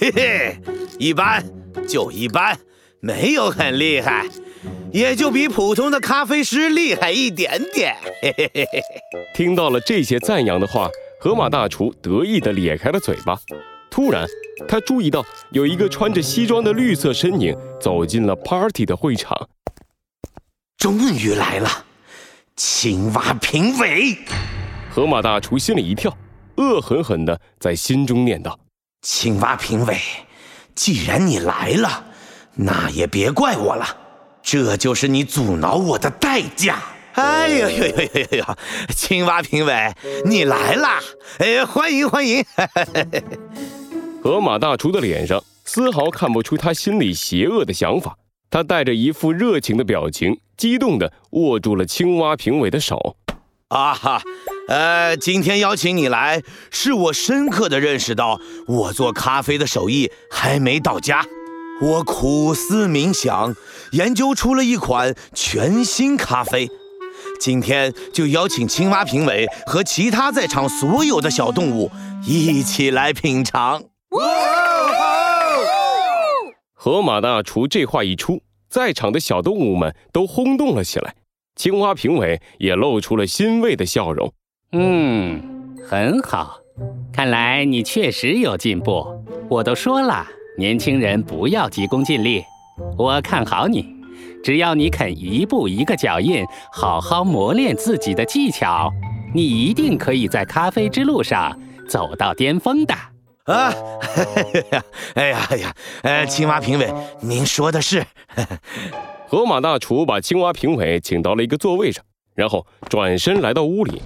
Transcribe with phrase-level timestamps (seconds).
[0.00, 0.56] 嘿嘿，
[0.98, 1.44] 一般，
[1.86, 2.58] 就一般，
[3.00, 4.26] 没有很厉害，
[4.94, 7.94] 也就比普通的咖啡师厉害一点点。
[8.22, 8.82] 嘿嘿嘿嘿。
[9.34, 10.88] 听到了这些赞扬的话，
[11.20, 13.38] 河马大厨得意地咧开了嘴巴。
[13.90, 14.26] 突然，
[14.66, 19.50] 他注意到有一个穿着西装的绿色身影走进了 party 的会场。
[20.78, 21.68] 终于来了，
[22.56, 24.16] 青蛙评委。
[24.90, 26.16] 河马大厨心里一跳，
[26.56, 28.58] 恶狠狠地在心中念道
[29.02, 29.98] ：“青蛙评委，
[30.74, 32.04] 既然你来了，
[32.54, 33.86] 那也别怪我了，
[34.42, 36.82] 这就是你阻挠我的代价。”
[37.14, 38.44] 哎呦呦呦呦呦！
[38.94, 39.92] 青蛙评委，
[40.24, 41.00] 你来啦！
[41.38, 42.44] 哎，欢迎欢迎！
[44.22, 48.16] 河马大厨的脸上丝毫看不出他心里邪恶的想法，
[48.48, 53.16] 他带着一副热情的表情，激动地握住了青蛙评委的手。
[53.70, 54.20] 啊哈，
[54.66, 56.42] 呃，今天邀请你来，
[56.72, 61.24] 是我深刻的认识到我做咖啡的手艺还没到家。
[61.80, 63.54] 我苦思冥想，
[63.92, 66.68] 研究出了一款全新咖啡。
[67.38, 71.92] 今天就邀请青蛙评委和其他在场所有的小动物
[72.26, 73.80] 一起来品尝。
[74.10, 74.20] 哇
[76.74, 81.14] 河马大厨这话一出，在场的小动物们都轰动了起来。
[81.60, 84.32] 青蛙评委也露出了欣慰的笑容。
[84.72, 86.56] 嗯，很好，
[87.12, 89.06] 看来你确实有进步。
[89.50, 92.42] 我都说了，年轻人不要急功近利。
[92.96, 93.84] 我看好你，
[94.42, 98.90] 只要你肯一步一个脚印，好好磨练自己的技巧，
[99.34, 101.54] 你一定可以在咖啡之路上
[101.86, 102.94] 走到巅峰的。
[103.44, 103.74] 啊，
[105.12, 108.02] 哎 呀哎呀，呃，青蛙评委，您说的是。
[109.30, 114.02] 河马大厨把青蛙评委请到了一个座位上，然后转身来到屋里，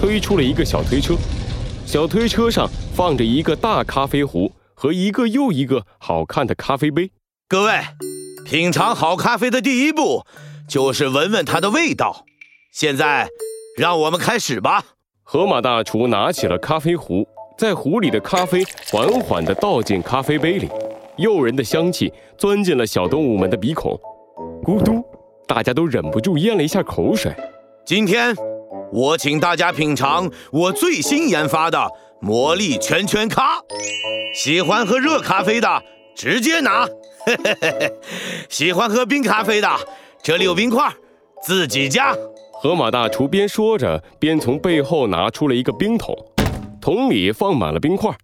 [0.00, 1.16] 推出了一个小推车。
[1.84, 7.10] 小推车上放着一个大咖啡壶和一个又一个好看的咖啡杯。
[7.48, 7.72] 各位，
[8.46, 10.24] 品尝好咖啡的第一步
[10.68, 12.24] 就是闻闻它的味道。
[12.72, 13.28] 现在，
[13.76, 14.84] 让我们开始吧。
[15.24, 17.26] 河马大厨拿起了咖啡壶，
[17.58, 18.62] 在壶里的咖啡
[18.92, 20.68] 缓缓地倒进咖啡杯里，
[21.16, 23.98] 诱人的香气钻进了小动物们的鼻孔。
[24.68, 25.02] 咕嘟，
[25.46, 27.34] 大家都忍不住咽了一下口水。
[27.86, 28.36] 今天，
[28.92, 31.88] 我请大家品尝我最新研发的
[32.20, 33.62] 魔力圈圈咖。
[34.34, 35.82] 喜欢喝热咖啡的，
[36.14, 36.86] 直接拿；
[38.50, 39.66] 喜欢喝冰咖啡的，
[40.22, 40.92] 这里有冰块，
[41.42, 42.14] 自己加。
[42.52, 46.14] 河马大厨边说着，边从背后拿出了一个冰桶，
[46.78, 48.14] 桶里放满了冰块。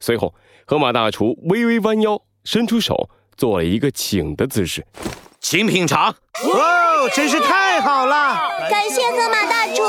[0.00, 0.34] 随后，
[0.66, 4.84] 河马大厨微微弯腰，伸出手，做了一个请的姿势。
[5.42, 6.14] 请品尝，
[6.54, 8.48] 哇，真是太好了！
[8.70, 9.82] 感谢河马大厨。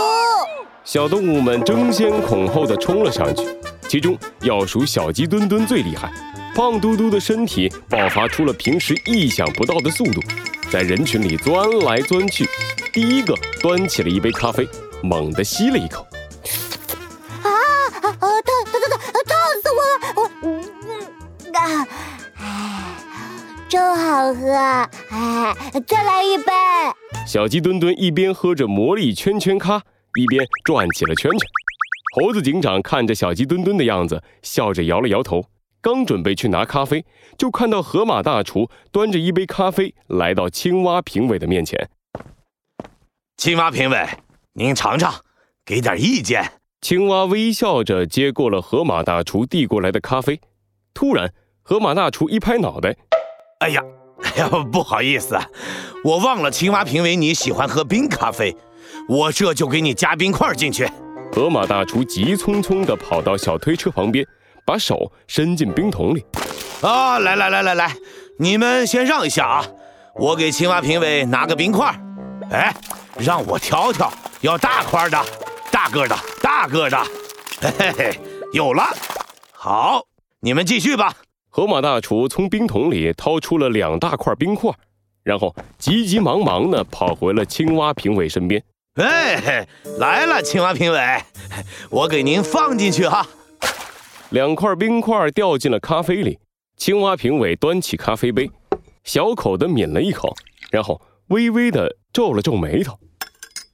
[0.84, 3.48] 小动物们争先恐后的冲了上去，
[3.88, 6.12] 其中要数小鸡墩墩最厉害，
[6.56, 10.20] 胖嘟嘟的身体爆发出了平时意想不到的速度，
[10.72, 12.50] 在人群里钻来钻去，
[12.92, 14.68] 第一个端起了一杯咖啡，
[15.04, 16.06] 猛地吸了一口。
[17.44, 17.48] 啊
[18.02, 18.02] 啊！
[18.02, 20.14] 烫烫烫烫烫死我了！
[20.16, 21.88] 我嗯嗯啊。
[23.74, 24.54] 真好喝，
[25.10, 25.56] 哎，
[25.88, 26.52] 再来一杯！
[27.26, 29.82] 小鸡墩墩一边喝着魔力圈圈咖，
[30.14, 31.40] 一边转起了圈圈。
[32.16, 35.44] 猴子警长看着小鸡墩墩的样子，笑着摇了摇头，
[35.82, 37.04] 刚准备去拿咖啡，
[37.36, 41.90] 就看到河马大厨端着一杯咖啡来到青蛙评委的面前。
[43.38, 44.08] 青蛙评委，
[44.54, 45.12] 您尝尝，
[45.66, 46.48] 给点意见。
[46.80, 50.40] 青蛙微笑着接过了河马大厨递过来的咖啡，
[50.94, 51.34] 突然，
[51.64, 52.96] 河马大厨一拍脑袋。
[53.64, 53.82] 哎呀，
[54.22, 55.40] 哎呀，不好意思，
[56.04, 58.54] 我忘了青蛙评委你喜欢喝冰咖啡，
[59.08, 60.86] 我这就给你加冰块进去。
[61.32, 64.26] 河马大厨急匆匆地跑到小推车旁边，
[64.66, 66.26] 把手伸进冰桶里。
[66.82, 67.96] 啊，来来来来来，
[68.38, 69.66] 你们先让一下啊，
[70.16, 71.98] 我给青蛙评委拿个冰块。
[72.52, 72.76] 哎，
[73.18, 75.26] 让我挑挑，要大块的，
[75.72, 77.02] 大个的，大个的。
[77.62, 78.20] 嘿嘿嘿，
[78.52, 78.84] 有了，
[79.54, 80.02] 好，
[80.42, 81.14] 你们继续吧。
[81.56, 84.72] 河马大厨从冰桶里掏出了两大块冰块，
[85.22, 88.64] 然后急急忙忙地跑回了青蛙评委身边。
[88.96, 89.68] 哎，
[90.00, 91.00] 来了，青蛙评委，
[91.92, 93.28] 我给您放进去哈。
[94.32, 96.40] 两块冰块掉进了咖啡里，
[96.76, 98.50] 青蛙评委端起咖啡杯，
[99.04, 100.36] 小口地抿了一口，
[100.72, 102.98] 然后微微地皱了皱眉头。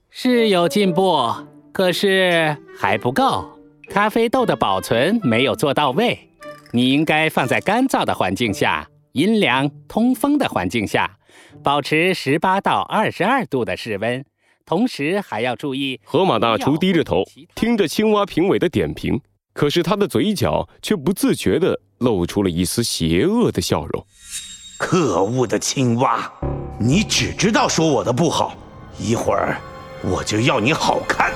[0.09, 1.33] 是有进步，
[1.71, 3.49] 可是还不够，
[3.89, 6.28] 咖啡豆的保存没有做到位。
[6.71, 11.17] 你应该放在干燥的环境下，阴凉通风的环境下，
[11.63, 14.23] 保持十八到二十二度的室温，
[14.65, 15.99] 同时还要注意。
[16.03, 17.23] 河马大厨低着头
[17.55, 19.19] 听着青蛙评委的点评，
[19.53, 24.05] 可是他的嘴角却不自觉地露出了一丝邪恶的笑容。
[24.77, 26.31] 可恶的青蛙，
[26.79, 28.55] 你只知道说我的不好，
[28.99, 29.59] 一会儿
[30.03, 31.33] 我就要你好看。